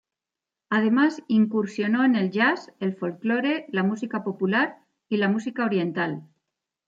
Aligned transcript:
Además 0.71 1.21
incursionó 1.27 2.03
en 2.05 2.15
el 2.15 2.31
jazz, 2.31 2.73
el 2.79 2.95
folclore, 2.97 3.67
la 3.69 3.83
música 3.83 4.23
popular 4.23 4.79
y 5.09 5.17
la 5.17 5.29
música 5.29 5.63
oriental. 5.63 6.27